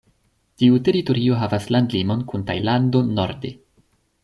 [0.61, 3.55] Tiu teritorio havas landlimon kun Tajlando norde.